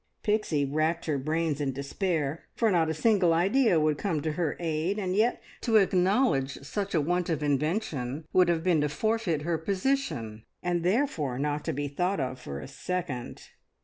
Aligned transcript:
Pixie 0.23 0.65
racked 0.65 1.05
her 1.05 1.19
brains 1.19 1.61
in 1.61 1.73
despair, 1.73 2.45
for 2.55 2.71
not 2.71 2.89
a 2.89 2.93
single 2.95 3.33
idea 3.35 3.79
would 3.79 3.99
come 3.99 4.19
to 4.23 4.31
her 4.31 4.57
aid, 4.59 4.97
and 4.97 5.15
yet 5.15 5.39
to 5.61 5.75
acknowledge 5.75 6.53
such 6.65 6.95
a 6.95 6.99
want 6.99 7.29
of 7.29 7.43
invention 7.43 8.25
would 8.33 8.49
have 8.49 8.63
been 8.63 8.81
to 8.81 8.89
forfeit 8.89 9.43
her 9.43 9.59
position, 9.59 10.43
and 10.63 10.81
therefore 10.81 11.37
not 11.37 11.63
to 11.65 11.71
be 11.71 11.87
thought 11.87 12.19
of 12.19 12.39
for 12.39 12.59
a 12.59 12.67
second. 12.67 13.49